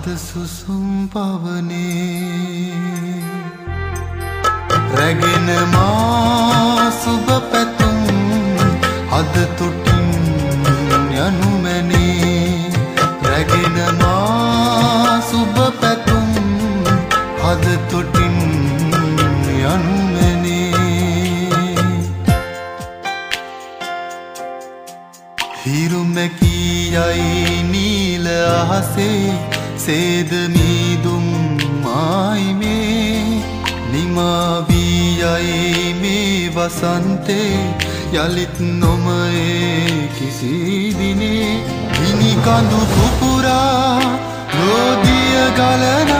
අද 0.00 0.16
සුසුම් 0.18 1.08
පවනේ. 1.08 2.72
රැගෙන 4.96 5.48
මා 5.72 6.90
සුබ 6.92 7.28
පැතුම් 7.50 7.98
අද 9.12 9.34
තුටින් 9.58 9.79
වසන්තේ 37.30 38.20
යළිත් 38.20 38.60
නොමයේ 38.60 40.08
කිසිදිනේ 40.18 41.50
හිනිකඳු 41.98 42.80
පුපුරා 42.92 44.00
රෝදිය 44.54 45.36
ගලනා 45.56 46.19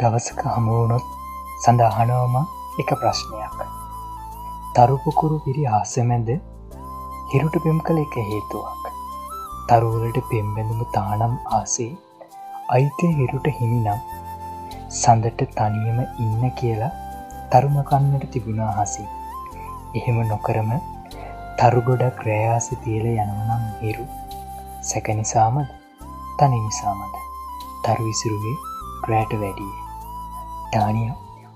දවසක 0.00 0.42
හමුවුණොත් 0.52 1.04
සඳහනවම 1.62 2.36
එක 2.80 2.90
ප්‍රශ්නයක්. 3.00 3.58
තරුපුකුරු 4.74 5.36
පිරි 5.44 5.64
ආසමැද 5.70 6.28
හිරුට 7.30 7.56
පෙම් 7.64 7.78
කළ 7.86 8.00
එක 8.04 8.14
හේතුවක්. 8.28 8.84
තරුවලට 9.68 10.18
පෙම්බැඳුම 10.30 10.80
තානම් 10.94 11.34
ආසේ 11.58 11.90
අයිතය 12.68 13.10
හිරුට 13.18 13.46
හිමිනම් 13.58 14.00
සඳට 14.92 15.42
තනියම 15.58 15.98
ඉන්න 16.18 16.46
කියලා 16.60 16.92
තරුණකන්නට 17.52 18.24
තිබුණා 18.32 18.72
හසි. 18.78 19.04
එහෙම 19.94 20.18
නොකරම 20.28 20.72
තරුගොඩක් 21.58 22.24
රෑයාසි 22.28 22.80
තියල 22.84 23.06
යනවනම් 23.12 23.68
හිරු 23.82 24.08
සැක 24.82 25.12
නිසාමද? 25.20 25.70
තනි 26.38 26.58
නිසාමද? 26.58 27.14
තරු 27.84 28.02
විසිරුවේ 28.02 28.58
රෑට 29.08 29.40
වැඩිය. 29.40 29.89
ටානිය 30.70 31.10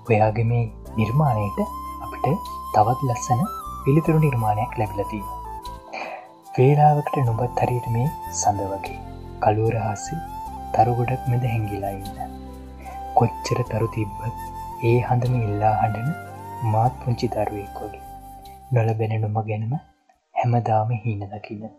ඔයාගේ 0.09 0.45
මේ 0.51 0.63
නිර්මාණයට 0.97 1.59
අපිට 2.03 2.25
තවත් 2.73 2.99
ලස්සන 3.07 3.41
පිළිතුරු 3.83 4.19
නිර්මාණයක් 4.23 4.77
ලැබිලතිී 4.79 5.25
වේලාවකට 6.55 7.15
නොබත් 7.27 7.61
හරියට 7.61 7.87
මේ 7.93 8.07
සඳ 8.31 8.65
වගේ 8.71 8.99
කළුවර 9.41 9.77
හාසි 9.79 10.19
තරුගොඩක් 10.73 11.23
මෙද 11.31 11.43
හැඟිලා 11.49 11.93
ඉන්න. 11.93 12.35
කොච්චර 13.17 13.59
තරු 13.71 13.87
තිබ්බත් 13.95 14.23
ඒ 14.83 14.97
හඳම 15.07 15.35
ඉල්ලා 15.39 15.73
හඬන 15.81 16.11
මාත් 16.71 16.93
පුංචි 17.01 17.31
දරුවෙක් 17.33 17.79
වගේ. 17.81 18.03
නොලබෙන 18.71 19.15
නොම 19.21 19.37
ගැනම 19.49 19.75
හැමදාම 20.35 20.95
හීන 21.03 21.27
දකින්න. 21.31 21.71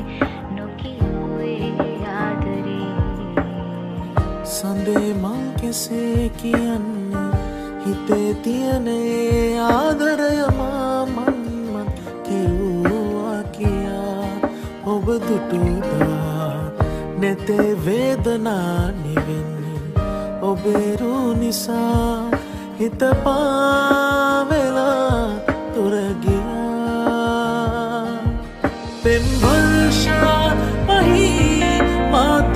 නොකිව්වේ 0.54 1.98
ආදරේ. 2.20 3.34
සඳේ 4.56 5.10
මං 5.22 5.44
කෙසේ 5.60 6.24
කියන්නේ? 6.40 6.99
හිතේ 7.86 8.30
තියනේ 8.44 9.60
ආදරයමා 9.60 11.06
මන්මත් 11.06 11.96
කිව්වා 12.26 13.42
කියා. 13.56 14.28
ඔබ 14.92 15.06
දුටුදා 15.26 16.54
නැතේ 17.20 17.70
වේදනා 17.86 18.80
නිවෙන්නේ 19.02 19.80
ඔබේරු 20.42 21.34
නිසා. 21.34 22.30
හිත 22.80 23.02
පාවෙලා 23.24 25.24
තුරගියා 25.74 26.94
පෙම්වර්ෂා 29.02 30.48
පහි 30.86 31.28
මාතෙමා 32.12 32.49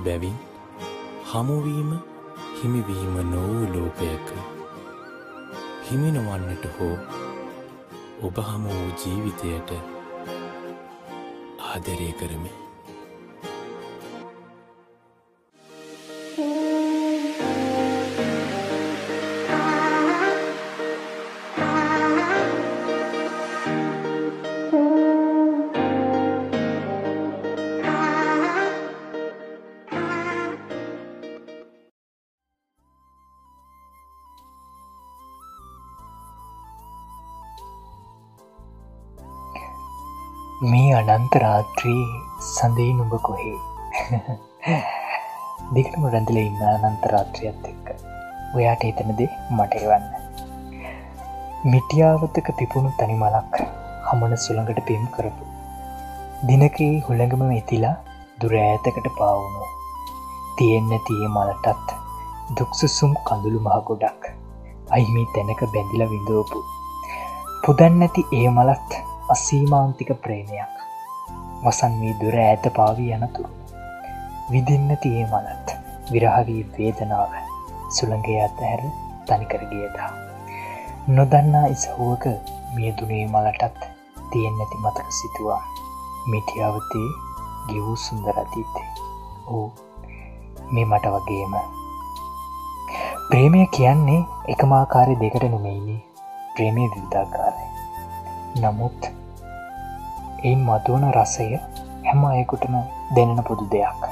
එබැවින් 0.00 0.36
හමුවීම 1.30 1.90
හිමිවීම 2.58 3.16
නොවූ 3.30 3.64
ලෝකයක 3.74 4.28
හිමිනොවන්නට 5.86 6.64
හෝ 6.76 6.96
ඔබ 8.22 8.36
හමු 8.48 8.70
වූ 8.70 8.92
ජීවිතයට 9.02 9.70
ආදරය 11.66 12.08
කරමි. 12.20 12.52
මේ 40.62 40.88
අනන්ත 41.12 41.34
රාත්‍රී 41.42 42.02
සඳයි 42.46 42.88
නුඹ 42.96 43.14
කොහේ? 43.26 43.54
දිකටම 45.74 46.02
රැඳල 46.14 46.38
ඉන්න 46.40 46.58
අනන්තරාත්‍රයත් 46.88 47.62
එක්ක. 47.70 47.86
ඔයාට 48.56 48.84
එතනදේ 48.88 49.28
මට 49.56 49.80
එවන්න. 49.80 50.04
මිටියාවතක 51.64 52.52
පිපුණු 52.58 52.92
තනි 52.98 53.16
මලක් 53.16 53.64
හමන 54.08 54.36
සුළඟට 54.36 54.84
පෙම් 54.88 55.08
කරපු. 55.16 55.44
දිනකේ 56.46 56.92
හුළඟම 57.08 57.48
ඇතිලා 57.48 57.96
දුර 58.40 58.56
ඈතකට 58.60 59.12
පාවුණු 59.18 59.72
තියෙන්න 60.58 60.92
තිය 61.08 61.26
මලටත් 61.28 61.98
දුක්සුසුම් 62.56 63.14
කඳුළු 63.28 63.62
මහ 63.66 63.84
ගොඩක්. 63.88 64.34
අයිමි 64.90 65.30
තැනක 65.34 65.62
බැඳිල 65.74 66.10
විඳෝපු 66.12 66.66
පුදන්නැති 67.64 68.32
ඒ 68.32 68.50
මලත් 68.50 69.00
අසීමාන්තික 69.34 70.10
ප්‍රේමයක්. 70.24 70.74
වසන් 71.64 71.94
වී 72.00 72.14
දුර 72.20 72.36
ඇත 72.44 72.64
පාවී 72.78 73.12
යනතුරු. 73.16 73.50
විදින්න 74.52 74.96
තියේ 75.02 75.26
මලත් 75.26 75.76
විරහවී 76.12 76.62
වේදනාව 76.74 77.38
සුළඟේ 77.96 78.40
අතහැර 78.46 78.82
තනිකරගියදා 79.26 80.10
නොදන්නා 81.08 81.66
ඉසහුවක 81.66 82.24
මියදුනේ 82.74 83.24
මලටත් 83.26 83.84
තියෙන් 84.30 84.58
නැති 84.58 84.82
මතක 84.84 85.12
සිතුවා. 85.12 85.62
මිටියාවතේ 86.30 87.08
ගිවූ 87.68 87.96
සුන්දරතීතේ 87.96 88.88
ඕ 89.48 89.68
මේ 90.72 90.84
මට 90.84 91.06
වගේම. 91.14 91.54
ප්‍රේමය 93.30 93.66
කියන්නේ 93.76 94.20
එකමාකාරය 94.48 95.16
දෙකට 95.20 95.42
නෙමෙයිනි. 95.44 95.96
ප්‍රේමය 96.54 96.90
විවිධාකාරය. 96.90 97.64
නමුත් 98.60 99.10
එයින් 100.44 100.60
මතුවන 100.68 101.04
රසය 101.12 101.46
හැම 102.06 102.22
අයකුටම 102.24 102.74
දෙනන 103.16 103.40
පොදු 103.48 103.64
දෙයක්. 103.72 104.02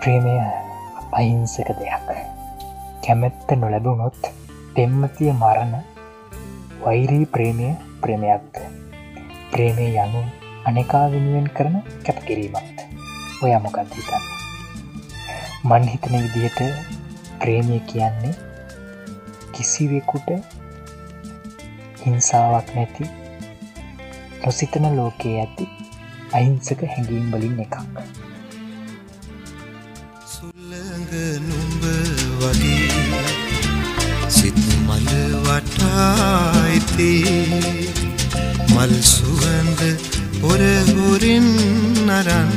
ප්‍රේමය 0.00 0.34
අහිංසක 1.12 1.68
දෙයක්. 1.80 2.08
කැමැත්ත 3.04 3.48
නොලැබුණොත් 3.56 4.22
පෙම්මතිය 4.74 5.32
මරණ 5.32 5.74
වෛරී 6.84 7.26
ප්‍රේමය 7.26 7.68
ප්‍රේමයක්ද 8.02 8.56
ප්‍රේමය 9.52 9.86
යනු 9.96 10.22
අනෙකා 10.64 11.04
වෙනුවෙන් 11.12 11.48
කරන 11.56 11.76
කැපකිරීමත් 12.04 12.78
ඔය 13.42 13.52
මොකක්ද 13.64 13.90
හිතන්නේ? 13.96 14.22
මන් 15.64 15.84
හිතන 15.92 16.14
විදිහට 16.24 16.60
ප්‍රේමය 17.40 17.78
කියන්නේ 17.90 18.34
කිසිවෙකුට 19.52 20.28
හිංසාවක් 22.02 22.68
නැති 22.76 23.04
නොසිතන 24.44 24.86
ලෝකයේ 24.96 25.36
ඇති 25.40 25.64
අහිංසක 26.32 26.80
හැඟීම් 26.84 27.26
වලින් 27.32 27.60
එකක්. 27.64 27.76
සුල්ලඟ 30.32 31.12
නුඹ 31.44 31.84
වගේ 32.40 33.22
සිත් 34.28 34.58
මල 34.86 35.08
වටායිති 35.46 37.12
මල් 38.68 38.94
සුවඳ 39.12 39.80
පොරහුරින් 40.40 41.48
නරන් 42.04 42.52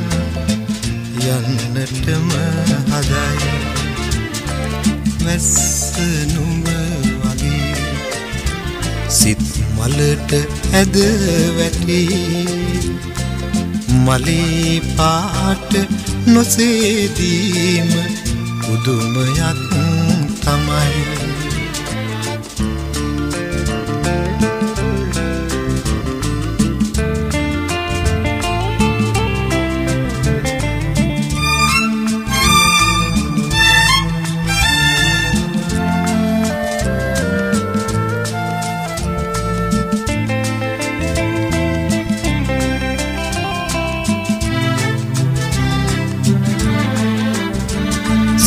යන්නටම 1.28 2.30
හදයි. 2.92 3.50
වැස්ස 5.24 5.52
නුඹ 6.34 6.47
වගේ 6.47 6.47
සිත් 9.08 9.40
මලට 9.76 10.32
ඇද 10.72 10.96
වැටි. 11.56 12.00
මලේ 14.04 14.80
පාට 14.96 15.72
නොසේදීම 16.26 17.90
පුදුමයක් 18.62 19.64
තමයි. 20.44 21.27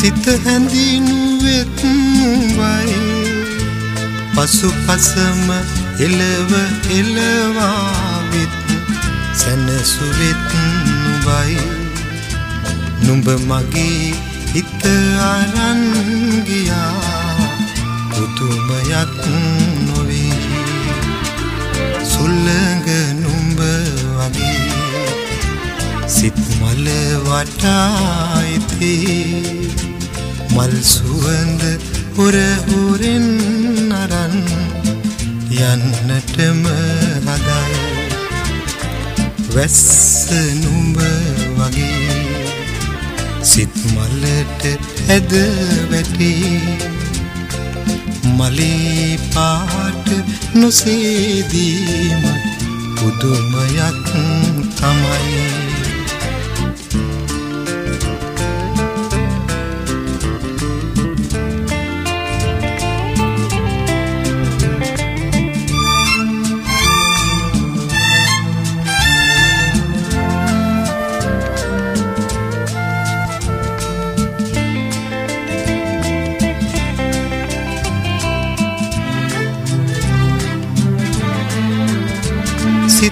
සිත 0.01 0.25
හැඳිනුවෙත් 0.45 1.81
වයි 2.57 3.01
පසු 4.33 4.69
පසම 4.85 5.47
එලව 5.99 6.51
එලවාවිත් 6.97 8.55
සැනසුවෙත් 9.33 10.49
නුබයි 10.85 11.59
නුඹ 13.05 13.27
මගේ 13.49 14.09
හිත 14.53 14.83
අරන්ගියා 15.27 16.95
පුතුමයක් 18.11 19.15
නොවේ. 19.85 20.39
සුල්ලඟ 22.11 22.89
නුඹ 23.21 23.59
වගේ 24.17 25.05
සිත් 26.07 26.37
මල 26.59 26.87
වටායිතේ 27.25 28.71
මල් 30.55 30.73
සුවඳ 30.85 31.61
හොරහොරෙන් 32.15 33.27
අරන් 33.93 34.35
යන්නටම 35.61 36.61
හදයි 37.27 37.91
වැස්ස 39.53 40.27
නුඹ 40.61 40.99
වගේ 41.57 42.19
සිත් 43.43 43.75
මල්ලට 43.93 44.63
ඇද 45.09 45.33
වැටේ 45.91 46.91
මලේ 48.37 49.17
පාට 49.33 50.07
නොසේදීම 50.53 52.23
පුදුමයක් 52.97 54.07
තමයි. 54.77 55.60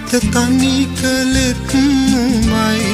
සිත 0.10 0.32
තනි 0.32 0.88
කළෙත් 0.98 1.70
මයි 2.50 2.94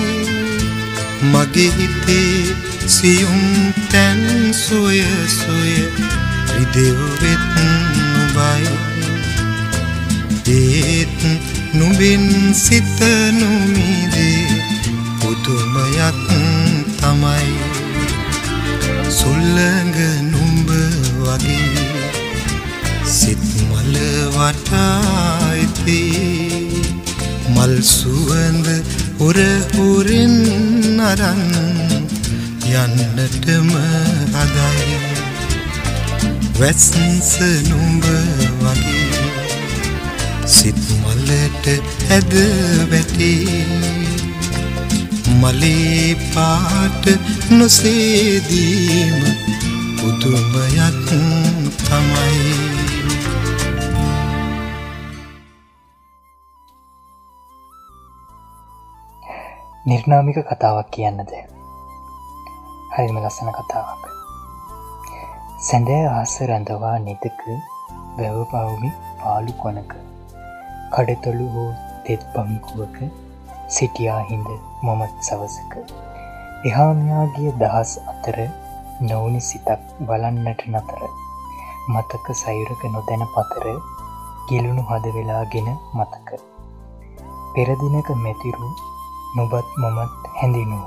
මගේ 1.31 1.71
හිතේ 1.77 2.55
සියුම් 2.87 3.43
තැන් 3.91 4.53
සොය 4.53 4.99
සොය 5.29 5.73
රිදෙව්වෙත් 6.51 7.43
නුබයි 8.11 8.95
ඒත් 10.55 11.19
නුබින් 11.73 12.53
සිත 12.53 12.99
නොමිදේ 13.31 14.47
පුදුමයක් 15.19 16.19
තමයි. 16.99 17.47
සුල්ලඟ 19.09 19.97
නුඹ 20.31 20.69
වගේ 21.19 22.05
සිත් 23.07 23.43
මල 23.69 23.95
වටායිතේ 24.35 26.34
මල් 27.65 27.81
සුවඳ 27.89 28.67
උරහුරින් 29.25 30.33
අරන් 31.01 31.39
යන්නටම 32.73 33.69
හදයි 34.33 34.97
වැස්සන්ස 36.59 37.31
නුඹ 37.69 38.05
වගේ 38.61 39.23
සිත් 40.55 40.83
මල්ලට 40.99 41.65
ඇද 42.11 42.35
වැටේ 42.91 43.57
මලේ 45.41 46.09
පාට 46.29 47.09
නොසේදීම 47.57 49.21
පුදුමයක් 49.97 51.09
තමයි 51.81 52.84
නිර්නාමික 59.85 60.37
කතාවක් 60.49 60.87
කියන්නද? 60.93 61.31
හරිම 62.93 63.17
ලස්සන 63.19 63.49
කතාවක්. 63.57 64.05
සැඳෑ 65.59 66.07
ආස 66.11 66.33
රැඳවා 66.49 66.93
නිතක 66.99 67.41
වැව 68.17 68.39
පවුමි 68.51 68.89
පාලු 69.19 69.53
කොනක. 69.59 69.91
කඩතොළු 70.93 71.49
හෝ 71.55 71.67
තෙත් 72.05 72.23
පමිකුවක 72.33 72.97
සිටියා 73.67 74.23
හින්ද 74.29 74.49
මොමත් 74.81 75.13
සවසක. 75.21 75.73
එහාමයාගේ 76.65 77.53
දහස් 77.61 77.93
අතර 78.13 78.39
නොවනි 79.01 79.43
සිතක් 79.49 79.85
බලන්නට 80.01 80.65
නතර. 80.67 81.05
මතක 81.93 82.25
සයුරක 82.41 82.81
නොදැන 82.95 83.27
පතර 83.35 83.69
ගිලුණු 84.49 84.89
හද 84.89 85.15
වෙලාගෙන 85.15 85.71
මතක. 85.93 86.29
පෙරදිනක 87.53 88.09
මැතිරු 88.25 88.73
නොබත් 89.37 89.67
මොමත් 89.81 90.27
හැඳිනු. 90.39 90.79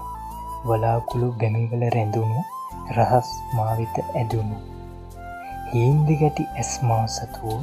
වලාකුළු 0.68 1.26
ගැමිවල 1.40 1.82
රැඳුණු 1.94 2.40
රහස් 2.96 3.28
මාවිත 3.56 3.96
ඇදුණු. 4.04 4.56
හීන්දි 5.72 6.14
ගැටි 6.20 6.44
ඇස්මා 6.60 7.06
සතුවෝ 7.16 7.58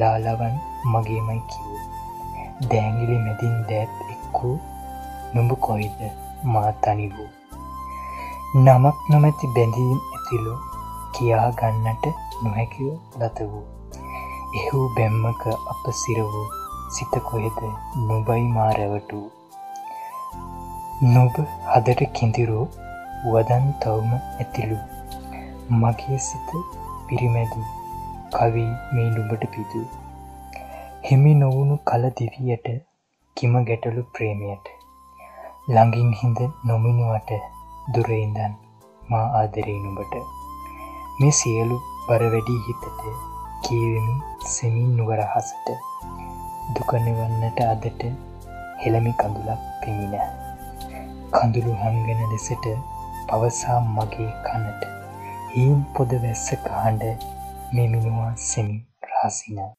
ලාලවන් 0.00 0.56
මගේමයි 0.92 1.40
කිව් 1.50 2.68
දෑගිලි 2.70 3.18
මැදින් 3.24 3.56
දෑත් 3.70 4.12
එක්කූ 4.14 4.54
නුඹ 5.34 5.52
කොයිද 5.66 6.00
මා 6.54 6.70
තනි 6.84 7.08
වූ 7.16 7.30
නමක් 8.64 8.96
නොමැති 9.10 9.52
බැඳීම් 9.56 9.98
ඇතිලු 10.14 10.54
කියා 11.18 11.50
ගන්නට 11.58 12.06
නොහැකිව 12.42 13.20
ලත 13.20 13.38
වූ. 13.50 13.66
එහු 14.60 14.78
බැම්මක 14.96 15.44
අප 15.72 15.84
සිර 16.00 16.22
වූ 16.32 16.46
සිත 16.94 17.14
කොහෙද 17.28 17.60
නොබයි 18.08 18.48
මාරැවටූ 18.56 19.26
නොබ 21.02 21.36
හදට 21.66 22.00
කිඳිරෝ 22.12 22.64
වදන් 23.24 23.68
තවම 23.82 24.10
ඇතිලු. 24.14 24.78
මගේ 25.70 26.18
සිත 26.18 26.50
පිරිමැදූ 27.06 27.64
කවී 28.30 28.72
මේ 28.92 29.06
නුඹට 29.14 29.44
පිදූ. 29.54 29.86
හිමි 31.06 31.32
නොවුණු 31.34 31.78
කල 31.78 32.04
දිවියට 32.18 32.68
කිම 33.36 33.56
ගැටලු 33.64 34.02
ප්‍රේමයට. 34.12 34.66
ළඟින් 35.68 36.12
හිඳ 36.12 36.42
නොමිනුවට 36.64 37.32
දුරඉඳන් 37.94 38.52
මා 39.02 39.24
ආදරේ 39.40 39.78
නුඹට. 39.78 40.14
මේ 41.20 41.32
සියලු 41.32 41.80
බර 42.08 42.26
වැඩී 42.34 42.60
හිතට 42.66 42.84
කියවෙමි 43.64 44.20
සෙමින් 44.48 44.92
නුවරහසට 44.96 45.72
දුකනවන්නට 46.76 47.66
අදට 47.70 48.06
හෙළමි 48.84 49.12
කඳුලක් 49.12 49.66
පෙමිණ 49.80 50.49
කඳුළු 51.32 51.74
හංගෙන 51.74 52.22
ලෙසට 52.32 52.66
පවසා 53.28 53.80
මගේ 53.88 54.30
කනට. 54.46 54.82
හීම් 55.52 55.82
පොද 55.94 56.16
වැස්ස 56.22 56.46
කාණ්ඩ 56.64 57.04
මෙමිනුවා 57.72 58.32
සෙමි 58.46 58.76
රාසිනා 59.10 59.70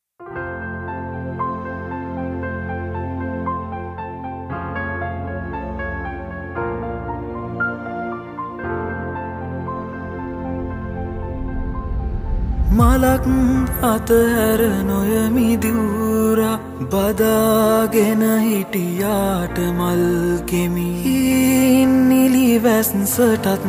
මලක් 12.78 13.26
අතහැර 13.84 14.62
නොයමිදූරා 14.90 16.60
බදාගෙන 16.92 18.24
හිටියාට 18.46 19.58
මල් 19.78 20.06
කෙමි. 20.46 20.92
නිලි 22.10 22.48
වැස්සටත් 22.64 23.66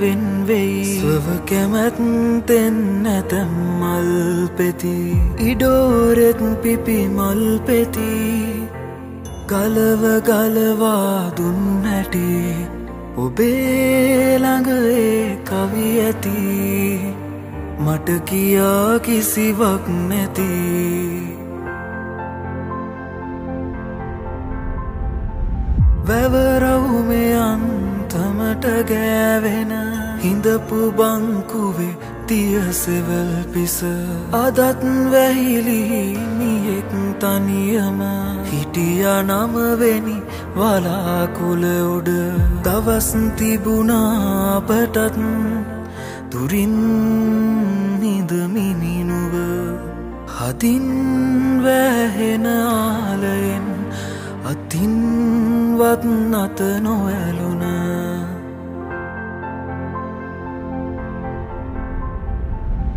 වෙන්වෙයි 0.00 0.82
ස්වව 0.96 1.36
කැමැත්තෙන් 1.50 2.76
නැතැම් 3.02 3.54
මල් 3.80 4.10
පෙති. 4.56 4.96
ඉඩෝරෙත් 5.50 6.42
පිපි 6.62 6.98
මල් 7.08 7.42
පෙති. 7.66 8.10
ගලව 9.46 10.04
ගලවා 10.28 11.30
දුන් 11.36 11.62
හැටි. 11.84 12.28
ඔබේ 13.16 14.38
ළඟේ 14.38 15.38
කවි 15.44 15.88
ඇති. 16.00 16.38
මට 17.90 18.10
කියා 18.24 18.98
කිසිවක් 18.98 19.84
නැති. 20.08 20.48
වැවරවුමේ 26.08 27.32
අන්තමට 27.40 28.66
ගෑවෙන 28.90 29.72
හිඳපු 30.24 30.78
බංකුවේ 30.98 31.94
තියසෙවල් 32.26 33.32
පිස. 33.52 33.78
අදත් 34.42 34.84
වැහිලිහිමියෙක් 35.12 36.92
තනියම 37.22 38.00
හිටිය 38.50 39.04
නමවෙනි 39.22 40.18
වලාකුල 40.56 41.64
උඩ. 41.88 42.10
දවස් 42.64 43.10
තිබුණාපටත් 43.38 45.20
දුරින් 46.32 46.76
නිදමිනිනුව 48.30 49.34
හතින් 50.28 50.86
වැහෙන 51.64 52.46
ආලයෙන් 52.46 53.66
අතින්වත් 54.44 56.04
නත 56.30 56.60
නොවැලුණ 56.80 57.64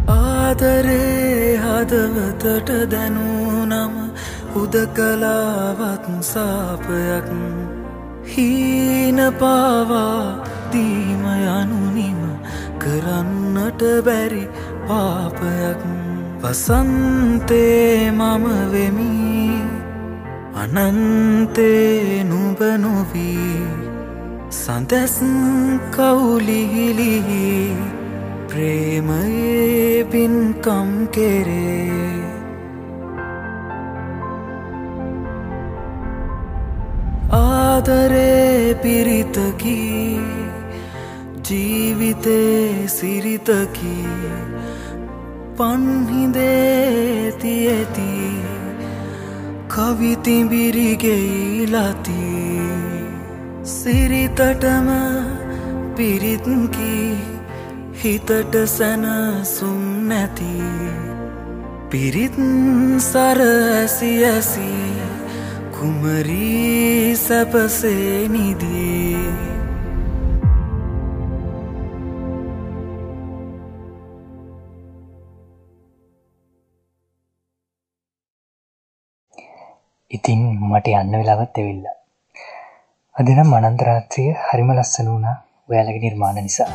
ආදරේ 0.08 1.58
හදවතට 1.58 2.70
දැනූනම 2.92 3.96
උද 4.56 4.76
කලාවත් 4.96 6.06
සාපයක් 6.24 7.30
හීන 8.28 9.20
පාවා 9.40 10.22
දීම 10.72 11.26
යනුනිම 11.26 12.22
කරන්නට 12.80 13.82
බැරි 14.06 14.46
පාපයක් 14.94 15.82
වසන්තේ 16.42 18.12
මම 18.12 18.46
වෙමි. 18.74 19.14
අනන්තේ 20.62 22.24
නුබ 22.32 22.60
නොවී. 22.84 23.64
සඳැස් 24.62 25.18
කවුලිහිලිහි 25.96 27.48
ප්‍රේමයේ 28.50 30.04
පින්කම් 30.12 30.90
කෙරේ. 31.16 32.22
ආදරේ 37.42 38.76
පිරිතකි. 38.84 39.80
ජීවිතේ 41.48 42.88
සිරිතකි. 42.88 43.98
පන්හිදේ 45.58 47.32
තියති 47.42 48.12
කවිතිඹිරිගෙයිලති 49.74 51.04
සිරිතටම 53.64 54.90
පිරිත්කි. 55.96 57.18
හිතට 57.94 58.56
සැනසුම් 58.68 59.84
නැති. 60.10 60.58
පිරිත් 61.90 62.38
සර 63.00 63.40
ඇසි 63.40 64.12
ඇසි. 64.26 64.72
කුමරී 65.72 67.16
සැපසේ 67.18 68.28
ඉතින් 80.16 80.42
මට 80.70 80.88
යන්න 80.94 81.16
වෙලාවත් 81.20 81.56
ඇවිල්ල. 81.60 81.86
අදනම් 83.16 83.48
මනන්තරාත්‍රය 83.52 84.26
හරිම 84.42 84.70
ලස්සන 84.74 85.08
වුණා 85.12 85.34
ඔයාලගේ 85.70 86.02
නිර්මාණ 86.04 86.38
නිසා. 86.48 86.68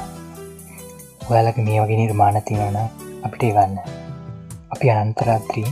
ඔයාලක 1.31 1.61
මේ 1.67 1.79
වගේ 1.83 1.99
නිර්මාණ 2.01 2.39
තියෙනවන 2.49 2.79
අපිට 3.27 3.45
එවන්න. 3.51 3.77
අපි 4.75 4.91
අනන්තරාත්‍රී 4.95 5.67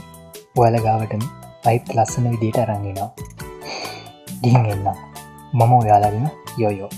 ඔයාල 0.57 0.79
ගාවටම 0.87 1.25
අයිත් 1.71 1.91
ලස්සන 1.97 2.31
විදියට 2.35 2.63
අරංගෙනවා. 2.65 3.11
ගිහින් 4.43 4.71
එන්න 4.75 4.87
මම 5.53 5.73
ඔයාලගෙන 5.81 6.31
යොයෝ. 6.63 6.91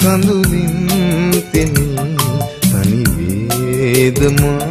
කඳුලින් 0.00 0.74
තෙමී 1.52 2.16
තනිවේදමා 2.72 4.69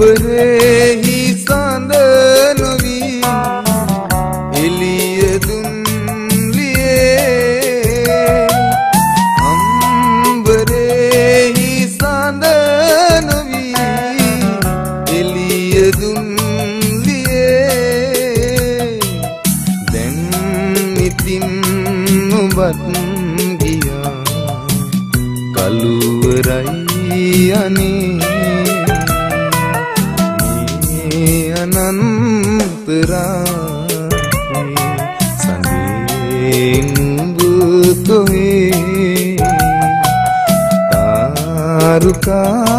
விரும்புகிறேன் 0.00 0.49
casa. 42.30 42.69